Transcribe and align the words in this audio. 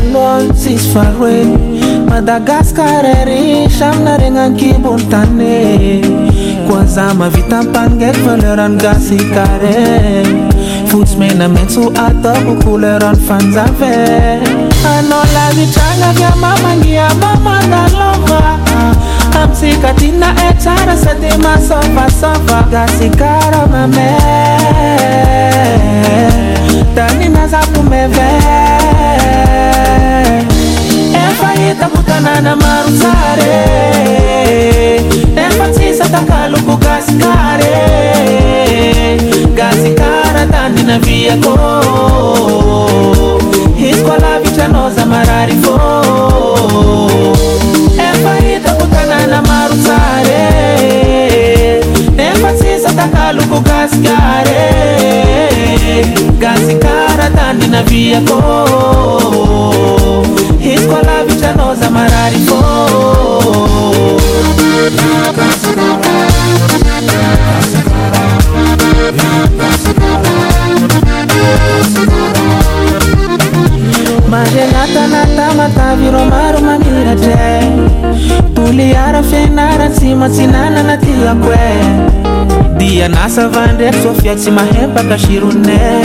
lsisy 0.00 0.98
a 0.98 1.02
oe 1.20 1.36
madagasy 2.10 2.72
kararysaminaregnankibony 2.74 5.04
tane 5.10 5.54
koaza 6.68 7.14
mavita 7.14 7.62
mpangaky 7.62 8.20
valerani 8.26 8.76
gasi 8.82 9.16
kare 9.34 9.80
fotsy 10.88 11.16
mena 11.18 11.48
mentsyho 11.48 11.90
ataoko 12.06 12.54
koleran 12.64 13.16
fanjave 13.16 13.94
anao 14.96 15.24
lazitrangakya 15.34 16.32
mamangiaba 16.42 17.30
madalova 17.46 18.40
amitsykatinna 19.40 20.28
e 20.48 20.50
tsara 20.60 20.94
sady 21.04 21.30
masovasova 21.42 22.58
gasy 22.72 23.08
karamame 23.10 24.10
taninazabo 26.94 27.82
meve 27.82 28.30
emfahita 31.22 31.86
kutanana 31.92 32.56
maro 32.62 32.90
sare 33.00 33.54
emfatsisa 35.44 36.04
tankaluko 36.14 36.76
gasi 36.84 37.14
kare 37.22 37.76
gasi 39.58 39.90
kara 40.00 40.44
tandinaviako 40.52 41.54
hiskoalabitranoza 43.80 45.06
marariko 45.06 45.74
tloko 53.12 53.60
gasikar 53.66 54.46
gasikara 56.40 57.26
tandinaviako 57.36 58.38
hizy 60.60 60.86
ko 60.88 60.94
alavitranao 60.96 61.74
zamararyko 61.80 62.58
maragnatanata 74.32 75.46
matavyro 75.60 76.20
maro 76.32 76.58
mamiratre 76.66 77.48
toliara 78.56 79.20
fenarantsy 79.32 80.08
matsinananatiakoe 80.20 81.72
dia 82.78 83.08
nasavandraky 83.10 84.00
zofiatsy 84.02 84.50
mahempaka 84.54 85.18
sirona 85.18 86.02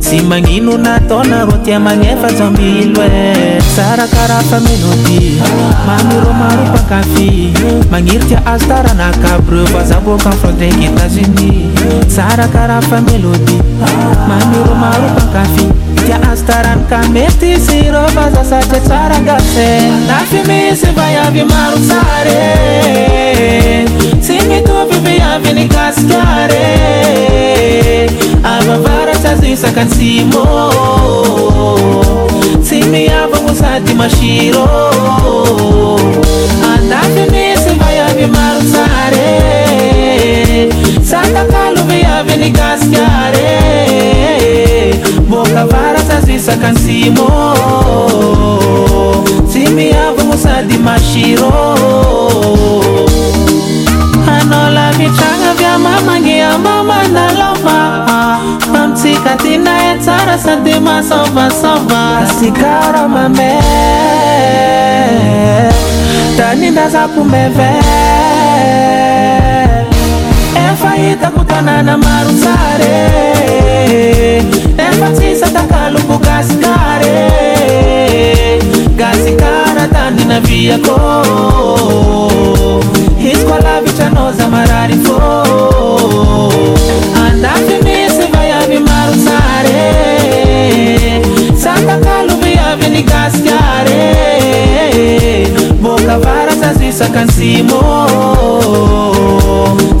tsy 0.00 0.20
magninonataona 0.28 1.44
rotia 1.48 1.78
magnefa 1.80 2.28
zao 2.38 2.50
milo 2.54 3.02
e 3.04 3.24
tsarakarafa 3.74 4.56
melôdi 4.66 5.20
mamiromarompankafy 5.86 7.28
magniro 7.92 8.24
tia 8.28 8.40
azo 8.52 8.66
tarana 8.70 9.08
kabre 9.22 9.62
bazabokan 9.74 10.34
fataky 10.42 10.84
etazuni 10.90 11.50
tsarakarafa 12.12 12.96
melôdi 13.06 13.56
mamiromarompankafy 14.28 15.64
tia 16.04 16.18
azotaranaka 16.32 16.98
mety 17.14 17.50
syrofa 17.66 18.24
zasatry 18.34 18.80
tsarangase 18.88 19.68
lafy 20.08 20.38
misy 20.48 20.86
baiavy 20.96 21.42
marosary 21.52 22.42
Nimekuwa 24.48 24.84
vivi 24.86 25.52
ni 25.54 25.68
kaskare 25.68 26.66
Ava 28.44 28.78
vara 28.78 29.14
sazisa 29.14 29.70
kansimo 29.70 30.72
Simi 32.62 33.06
yava 33.06 33.40
musati 33.42 33.94
mashiro 33.94 34.68
Andavyo 36.74 37.24
nisi 37.24 37.74
vayavi 37.78 38.26
marusare 38.26 39.42
Sata 41.10 41.44
kalu 41.44 41.82
viyavi 41.82 42.36
ni 42.36 42.50
kaskare 42.50 43.48
Boka 45.28 45.64
vara 45.66 45.98
sazisa 46.08 46.56
kansimo 46.56 47.30
Simi 49.52 49.90
yava 49.90 50.24
musati 50.24 50.78
mashiro 50.78 51.74
na 54.54 54.70
lafitragna 54.70 55.54
vya 55.58 55.78
mamangi 55.78 56.40
amba 56.52 56.74
mandalova 56.88 57.78
famitsika 58.72 59.32
tynae 59.42 59.90
tsara 60.04 60.34
sadimasovasava 60.44 62.02
sykaramame 62.36 63.52
danindazapomeve 66.38 67.70
efahitako 70.66 71.40
tanàna 71.50 71.94
maro 72.04 72.32
sare 72.42 72.94
efatsy 74.86 75.28
satakalobogaskare 75.40 77.18
gazi 78.96 79.32
kara 79.36 79.86
dandi 79.92 80.24
nabiako 80.24 80.96
hiskwalabitranoza 83.18 84.48
marari 84.48 84.94
fo 84.94 85.18
andatimisi 87.26 88.26
vayavi 88.32 88.78
maro 88.78 89.14
sare 89.24 89.80
sankakaluviyavi 91.62 92.88
ni 92.90 93.02
gasi 93.02 93.40
gare 93.48 94.06
boka 95.82 96.18
varasazisakansimo 96.18 97.80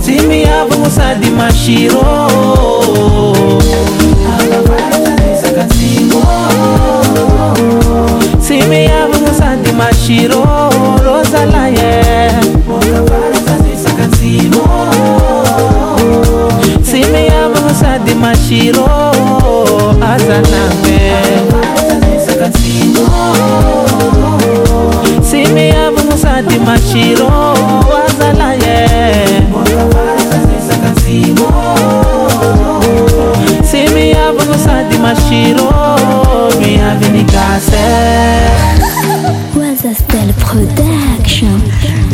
tsimiyaba 0.02 0.76
musadi 0.76 1.30
maxiro 1.30 2.04
mimi 8.68 8.84
yavungasandi 8.90 9.70
mashiro 9.78 10.40
rozalaye 11.06 11.92
simi 16.90 17.20
yavungasandi 17.30 18.12
mashiro 18.22 18.86
azanange 20.12 21.00
simi 25.30 25.64
yavungasandi 25.74 26.56
mashiro 26.66 27.30
azalaye 28.04 28.76
simi 33.70 34.04
yavungasandi 34.16 34.96
mashiro 35.04 35.70
miavinikase 36.60 38.53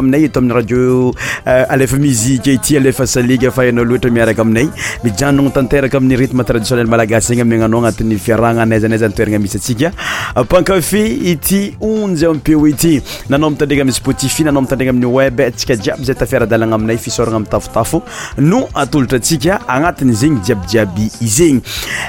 aminay 0.00 0.24
eto 0.24 0.40
radio 0.46 1.12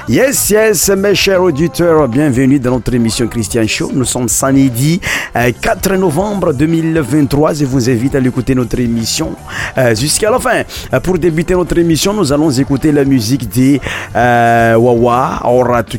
yes 0.08 0.48
yes 0.50 0.90
bienvenue 2.12 2.58
dans 2.58 2.70
notre 2.72 2.94
émission 2.94 3.28
Christian 3.28 3.66
Show 3.66 3.90
nous 3.94 4.04
sommes 4.04 4.28
samedi 4.28 5.00
4 5.34 5.90
eh, 5.94 5.98
novembre 5.98 6.52
2023 6.52 7.60
et 7.60 7.64
vous 7.64 7.81
vous 7.82 7.90
invite 7.90 8.14
à 8.14 8.20
l'écouter 8.20 8.54
notre 8.54 8.78
émission 8.78 9.34
euh, 9.76 9.92
jusqu'à 9.96 10.30
la 10.30 10.38
fin. 10.38 10.62
Euh, 10.92 11.00
pour 11.00 11.18
débuter 11.18 11.54
notre 11.54 11.76
émission, 11.78 12.14
nous 12.14 12.32
allons 12.32 12.50
écouter 12.52 12.92
la 12.92 13.04
musique 13.04 13.48
des 13.48 13.80
euh, 14.14 14.76
Wawa 14.76 15.40
Oratu 15.44 15.98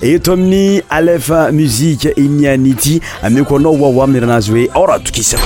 ei 0.00 0.18
tominy 0.20 0.82
alef 0.90 1.30
musiqe 1.56 2.12
inianity 2.16 3.00
ame 3.26 3.42
ko 3.48 3.58
nawawamnirenazo 3.62 4.52
ey 4.62 4.68
aradokisak 4.80 5.42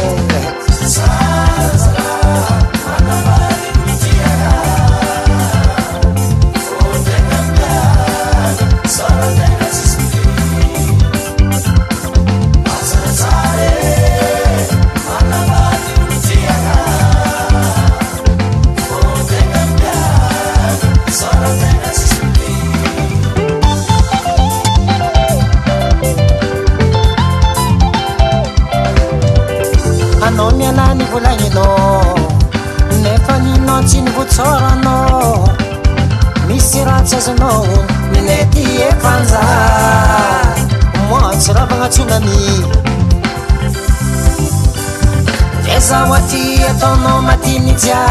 ezaatiatono 45.77 47.21
matimijia 47.21 48.01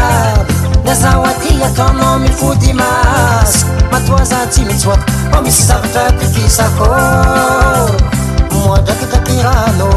nezawati 0.85 1.51
atono 1.67 2.19
mifodimas 2.19 3.65
matoazaimisat 3.91 4.99
amisy 5.35 5.61
sartratikisako 5.63 6.87
moadrakkakirano 8.51 9.89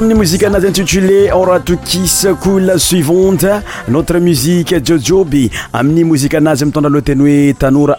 tamin'ny 0.00 0.14
mozika 0.14 0.48
qui 0.50 0.66
intitulé 0.66 1.30
oratukis 1.32 2.26
cool 2.40 2.72
suivante 2.78 3.46
notre 3.88 4.18
musique 4.20 4.76
jojoby 4.84 5.50
amin'ny 5.72 6.04
mozika 6.04 6.38
anazy 6.38 6.66
mitondra 6.66 6.88
aloha 6.90 7.02
teny 7.02 7.20
hoe 7.22 7.54
tanora 7.54 7.98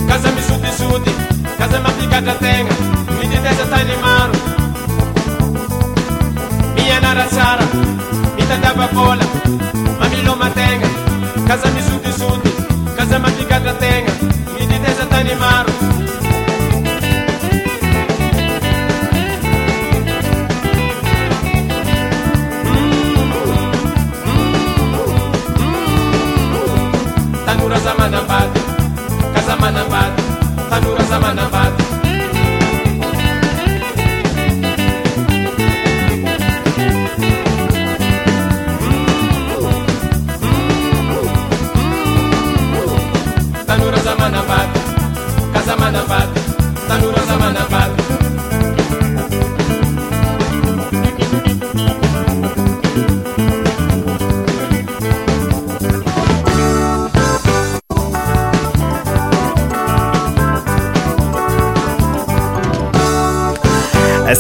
kasa 0.08 0.30
misutisoti 0.36 1.12
kasa 1.58 1.80
mafikatra 1.80 2.34
tenga 2.42 2.74
mi 3.20 3.26
ditesa 3.28 3.66
tany 3.72 3.94
maro 4.04 4.36
mi 6.76 6.84
yanarasara 6.90 7.66
mi 8.36 8.44
tadaba 8.50 8.88
bola 8.96 9.26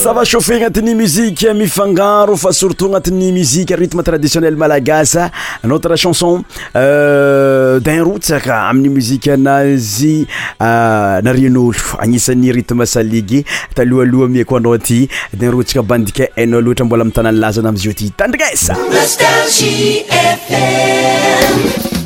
zava 0.01 0.23
chauffe 0.25 0.53
agnatin'ny 0.55 0.95
muzike 0.95 1.53
mifangaro 1.53 2.35
fa 2.35 2.51
surtout 2.51 2.85
agnatin'ny 2.89 3.27
muzike 3.35 3.75
rytme 3.77 4.01
traditionnel 4.03 4.55
malagasa 4.57 5.27
notre 5.69 5.95
chanson 5.95 6.41
euh, 6.75 7.77
din 7.79 8.01
rotsaka 8.03 8.63
amin'ny 8.71 8.89
muzika 8.95 9.37
nazy 9.37 10.25
euh, 10.59 11.21
narin'olo 11.21 11.71
agnisan'ny 12.01 12.49
rytme 12.57 12.83
saligy 12.89 13.43
talohloha 13.77 14.27
miako 14.33 14.55
anao 14.57 14.73
aty 14.79 15.03
den 15.37 15.51
rotsaka 15.53 15.83
bandika 15.93 16.23
hainao 16.35 16.61
loatra 16.65 16.85
mbola 16.89 17.03
amitagnanny 17.05 17.37
lazana 17.45 17.69
amizy 17.69 17.87
o 17.87 17.91
aty 17.93 18.09
tandrikaisa 18.17 18.73
nostagi 18.73 20.05
f 20.49 22.00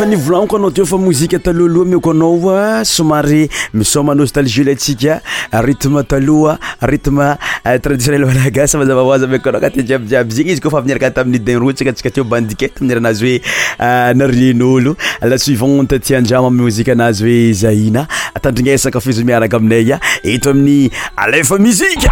efa 0.00 0.08
nivolaniko 0.08 0.56
anao 0.56 0.70
teo 0.70 0.86
fa 0.86 0.96
mozika 0.98 1.38
talohaloha 1.38 1.84
mioko 1.84 2.10
anaoa 2.10 2.84
somary 2.84 3.48
misoma 3.72 4.14
nostalgie 4.14 4.64
le 4.64 4.74
tsika 4.74 5.20
rythme 5.52 6.02
taloha 6.04 6.58
rythme 6.80 7.36
traditionnel 7.82 8.24
malagasy 8.24 8.78
mazava 8.78 9.02
hoazy 9.02 9.24
amiko 9.24 9.48
anao 9.48 9.58
agnaty 9.60 9.82
jiabijiaby 9.82 10.32
zegny 10.34 10.52
izy 10.52 10.60
koa 10.62 10.70
fa 10.70 10.78
avy 10.78 10.86
niaraka 10.88 11.10
tamin'ny 11.10 11.38
dinro 11.44 11.72
tsikatsika 11.72 12.10
teo 12.10 12.24
bandikety 12.24 12.78
tamin'ny 12.78 12.94
eranazy 12.96 13.42
hoe 13.44 14.14
naren'olo 14.16 14.96
la 15.20 15.38
suivante 15.38 15.98
ti 16.00 16.14
andramo 16.16 16.48
amin'ny 16.48 16.62
mozika 16.64 16.92
anazy 16.96 17.24
hoe 17.28 17.52
zahina 17.52 18.06
tandrignesaka 18.40 19.00
fizy 19.00 19.20
miaraka 19.24 19.56
aminay 19.60 19.92
a 19.92 20.00
eto 20.24 20.50
amin'ny 20.56 20.88
alefa 21.16 21.58
muzika 21.58 22.08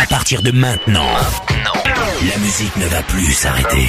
à 0.00 0.06
partir 0.08 0.40
de 0.42 0.50
maintenant 0.52 1.12
la 2.30 2.36
musique 2.38 2.76
ne 2.76 2.86
va 2.88 3.02
plus 3.04 3.32
s'arrêter. 3.32 3.88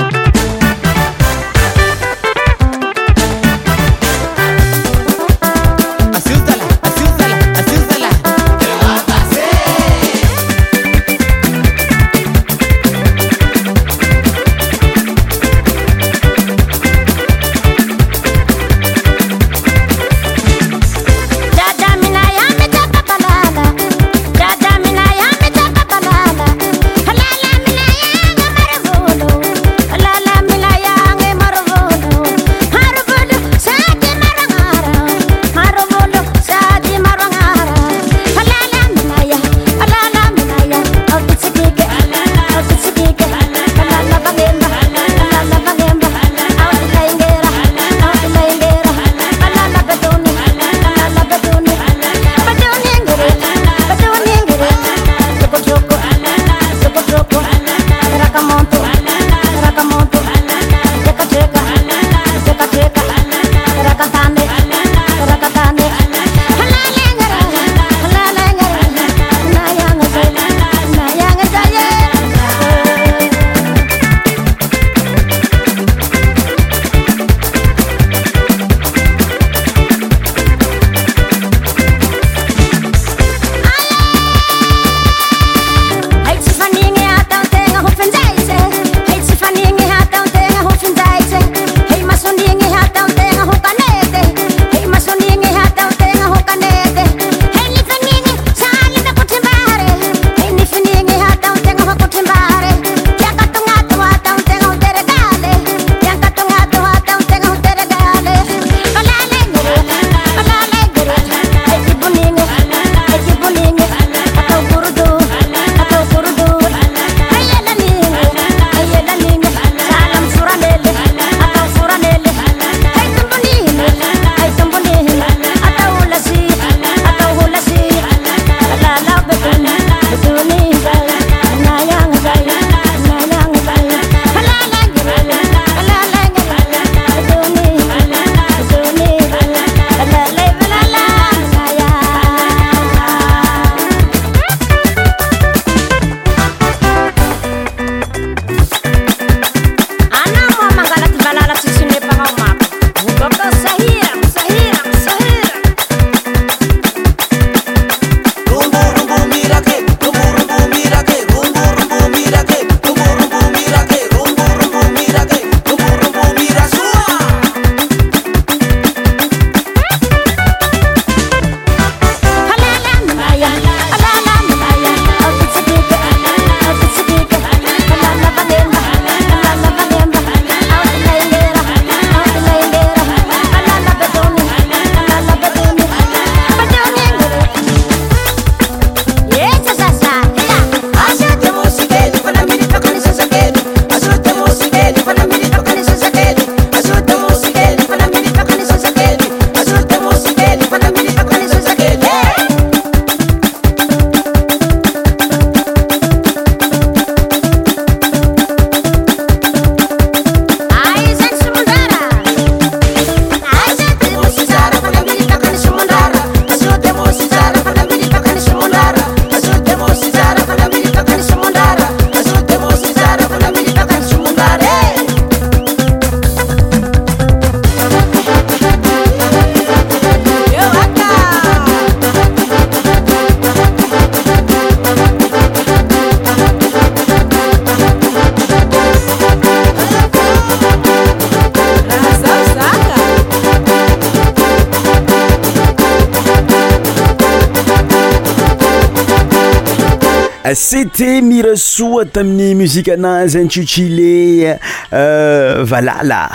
c'était 250.53 251.21
Mira 251.21 251.55
soit 251.55 252.17
muzika 252.21 252.93
anazy 252.93 253.37
intitulé 253.37 254.55
euh, 254.93 255.61
valala 255.63 256.29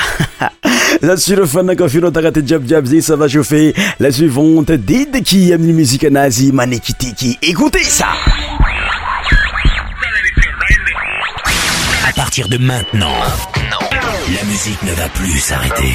zatsura 1.03 1.47
fanakafinao 1.47 2.11
tagnaty 2.11 2.43
jab 2.47 2.65
zegny 2.67 3.03
ça 3.03 3.17
va 3.17 3.29
chauffer 3.29 3.75
la 4.01 4.11
suivante 4.11 4.73
qui 5.25 5.53
musique 5.59 6.05
à 6.05 6.11
Nazi 6.11 6.51
Manekitiki 6.53 7.39
écoutez 7.43 7.83
ça 7.85 8.09
à 12.09 12.13
partir 12.13 12.49
de 12.49 12.57
maintenant 12.57 13.15
la 14.35 14.45
musique 14.49 14.83
ne 14.83 14.93
va 14.93 15.09
plus 15.09 15.39
s'arrêter 15.39 15.93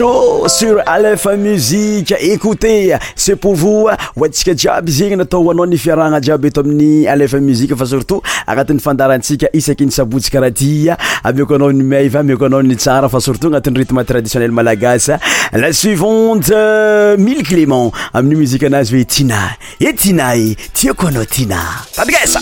ho 0.00 0.46
sur 0.48 0.82
alf 0.84 1.26
musiqe 1.38 2.14
écoute 2.20 2.66
c'e 3.16 3.34
pourvousa 3.36 3.96
hoantsika 4.16 4.54
jiaby 4.54 4.92
zegny 4.98 5.16
nataohoanao 5.16 5.66
nifiarahgna 5.66 6.20
jiaby 6.20 6.48
eto 6.48 6.60
amin'ny 6.64 7.08
alef 7.08 7.32
muzika 7.40 7.74
fa 7.80 7.86
surtout 7.86 8.20
agnatin'ny 8.46 8.78
fandarantsika 8.84 9.48
isaky 9.56 9.86
nisabotsy 9.88 10.30
karaha 10.34 10.50
tya 10.60 10.98
amiko 11.24 11.54
anao 11.56 11.72
nimaiva 11.72 12.20
amiko 12.20 12.44
anao 12.50 12.62
ni 12.62 12.76
tsara 12.76 13.08
fa 13.08 13.20
surtot 13.24 13.46
agnatin'ny 13.50 13.78
ritme 13.82 14.04
traditionnel 14.04 14.52
malagasy 14.52 15.12
la 15.62 15.72
suivante 15.72 16.52
mille 17.24 17.42
clément 17.42 17.90
amin'ny 18.12 18.36
muzika 18.42 18.66
anazy 18.70 18.96
hoe 19.00 19.04
tina 19.16 19.42
e 19.80 19.94
tina 19.94 20.34
e 20.36 20.52
tiako 20.74 21.06
anao 21.12 21.24
tina 21.24 21.56
tadigesa 21.96 22.40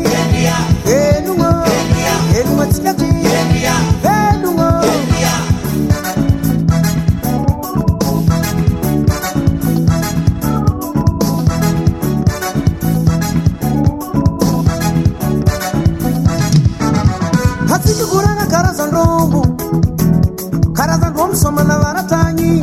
soma 21.36 21.62
na 21.62 21.76
varatany 21.78 22.62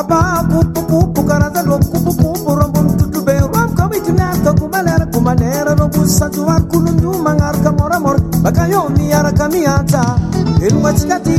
abapupupupu 0.00 1.22
karazalo 1.28 1.76
kupupupu 1.78 2.50
rombomitutube 2.58 3.34
rom 3.54 3.70
komitimiarka 3.78 4.50
kumalera 4.58 5.06
kumalera 5.12 5.72
rombusatuvar 5.80 6.60
kulundu 6.70 7.10
magnaraka 7.26 7.70
moramora 7.78 8.20
bakayo 8.44 8.82
miaraka 8.96 9.48
miatsa 9.54 10.02
elogna 10.66 10.92
tsikati 10.96 11.36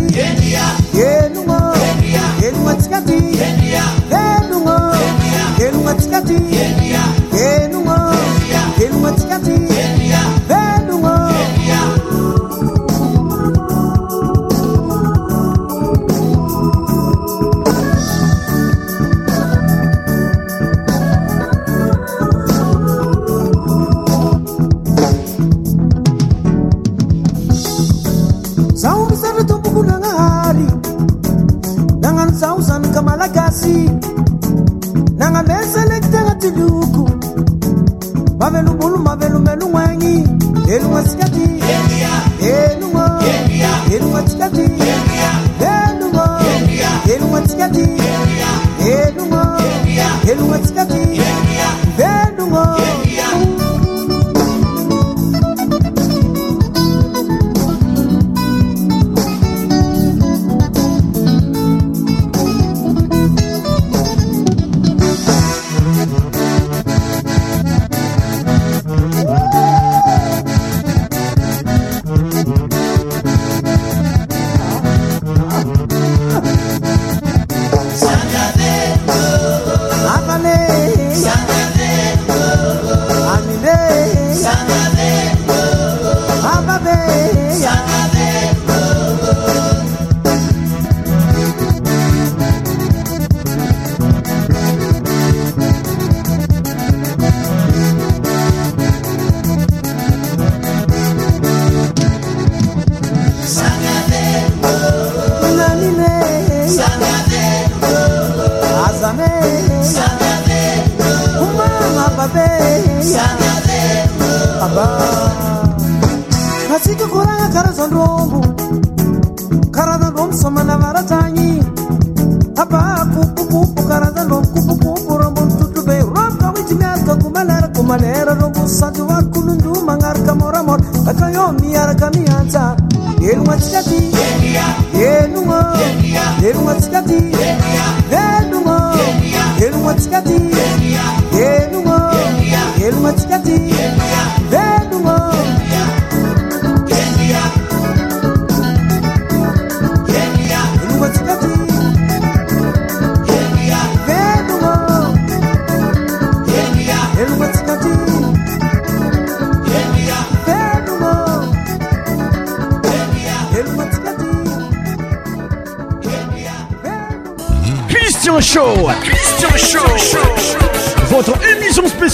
elogna 1.05 1.59
elogna 2.47 2.73
tsikati 2.79 3.24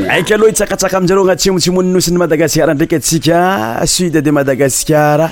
aiky 0.10 0.34
aloha 0.34 0.50
itsakatsaka 0.50 0.98
amzareo 0.98 1.24
agnatsimotsimoni 1.24 1.92
nosin'ny 1.92 2.18
madagasicar 2.18 2.74
ndraiky 2.74 2.96
antsika 2.96 3.84
suide 3.86 4.22
de 4.22 4.32
madagasicar 4.32 5.32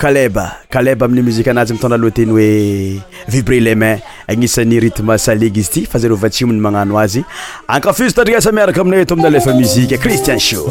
kaleba 0.00 0.46
kaleba 0.70 1.06
amin'ny 1.06 1.22
muzika 1.26 1.50
anazy 1.50 1.72
mitondra 1.74 1.98
lohateny 1.98 2.30
hoe 2.30 3.02
vibra 3.32 3.60
le 3.68 3.74
main 3.74 4.00
agnisan'ny 4.28 4.80
rythme 4.80 5.18
salige 5.18 5.60
izy 5.60 5.70
ty 5.74 5.86
fa 5.86 5.98
zareo 5.98 6.16
va 6.16 6.30
tsiomony 6.30 6.60
magnano 6.60 6.98
azy 6.98 7.24
ankafiso 7.68 8.14
tatrika 8.16 8.38
aasa 8.38 8.52
miaraka 8.52 8.80
aminay 8.80 9.02
eto 9.04 9.14
amin'ny 9.14 9.28
alefa 9.28 9.52
muzike 9.54 9.98
cristian 9.98 10.38
sho 10.38 10.64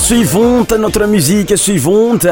suivante 0.07 0.77
notre 0.77 1.05
musique 1.05 1.57
suivante 1.57 2.27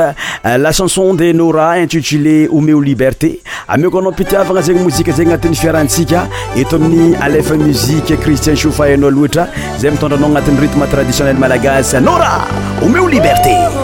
euh, 0.45 0.57
la 0.57 0.71
chanson 0.71 1.13
des 1.13 1.33
nora 1.33 1.71
intitulé 1.71 2.47
homeo 2.49 2.79
liberté 2.79 3.41
ameoko 3.67 3.99
anao 3.99 4.13
pitiavagna 4.13 4.61
zegny 4.61 4.81
mozika 4.83 5.11
zegny 5.11 5.33
anatin'ny 5.33 5.55
fiarantsika 5.57 6.21
eto 6.55 6.77
amin'ny 6.77 7.17
alefa 7.19 7.57
musique 7.57 8.15
christien 8.23 8.55
shoufa 8.55 8.85
anao 8.93 9.11
loatra 9.11 9.49
zay 9.79 9.91
mitondranao 9.91 10.27
agnatin'ny 10.29 10.57
ruthme 10.61 10.87
traditionnel 10.87 11.35
malagasy 11.35 11.99
nora 11.99 12.45
homeo 12.79 13.09
liberté 13.09 13.83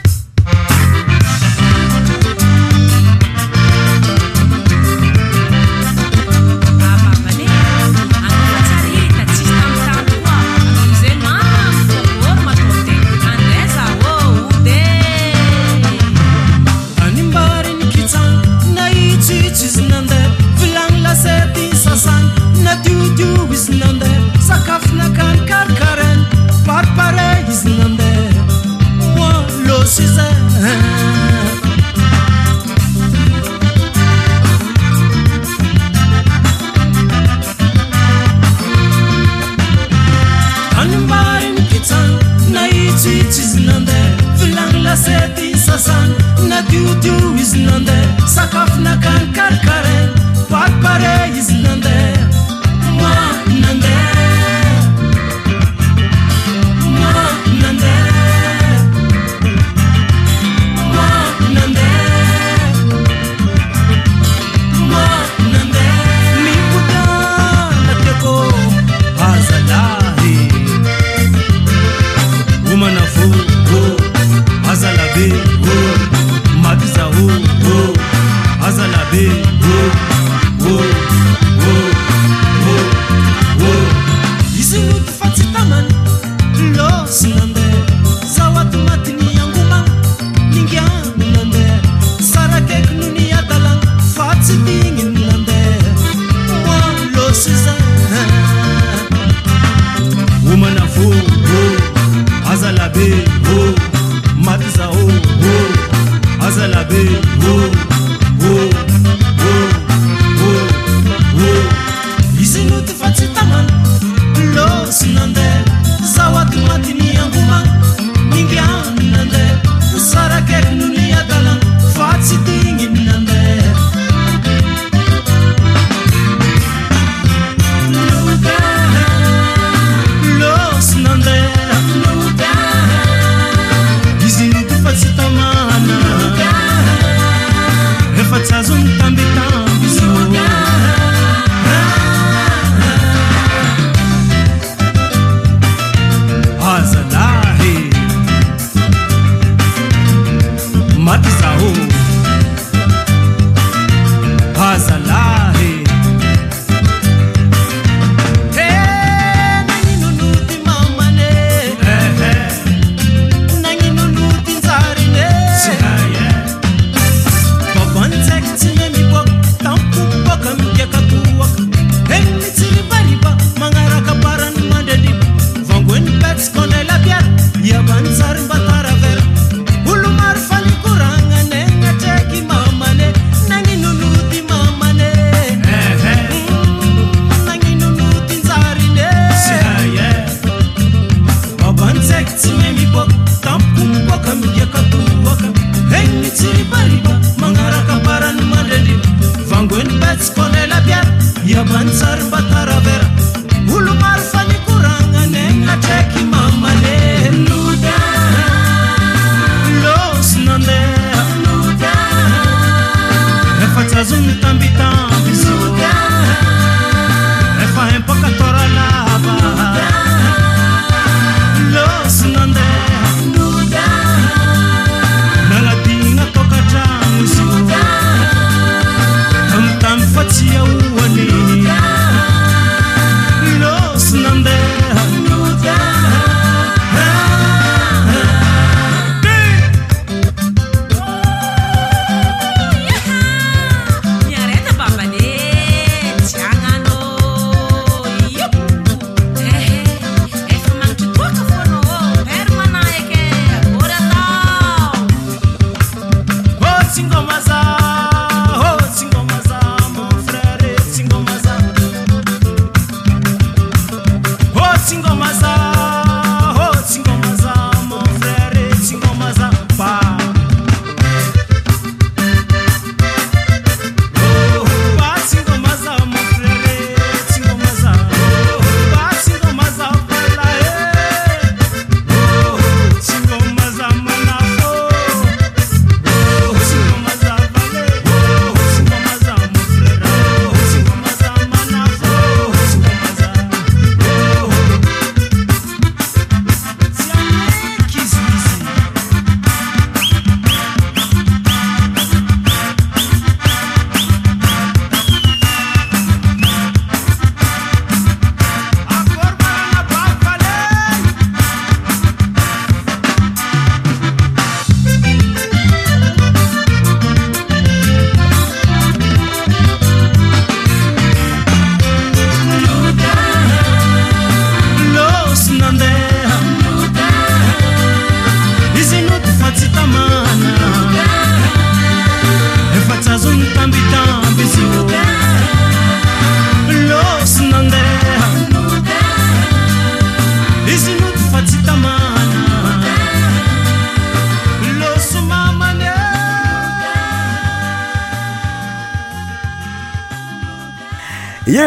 فسازوتبتا 138.39 139.60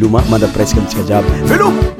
मिलूंगा 0.00 0.22
mother 0.32 0.50
press 0.54 0.72
का 0.74 1.02
जवाब 1.12 1.24
है 1.30 1.99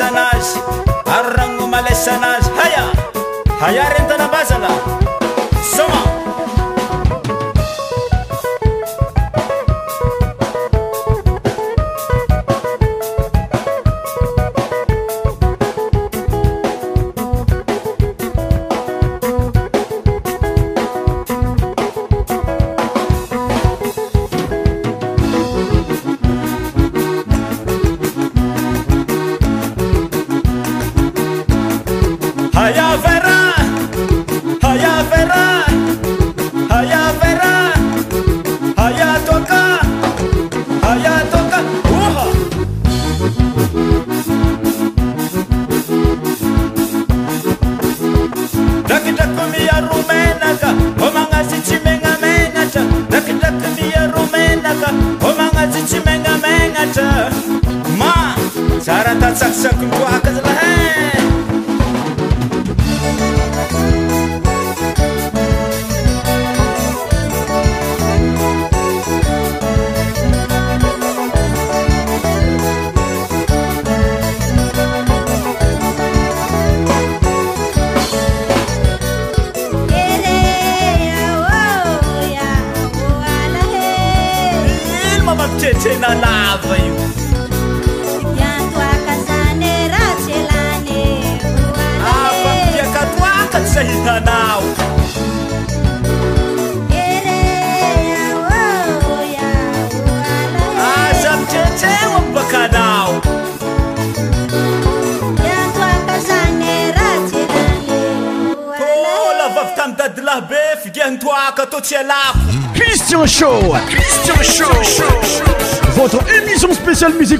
anazy 0.00 0.60
aroranomalesanazy 1.14 2.50
haia 2.60 2.84
haia 3.60 3.88
rentanabazana 3.94 4.72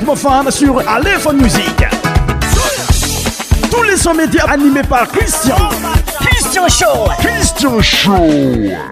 mofemme 0.00 0.50
sur 0.50 0.78
alehone 0.88 1.36
musiq 1.42 1.84
tou 3.70 3.82
les 3.82 3.96
son 3.96 4.14
média 4.14 4.44
animé 4.50 4.80
par 4.88 5.06
christian 5.08 5.56
cristin 6.40 6.62
how 6.66 7.08
christion 7.20 7.80
show 7.80 8.88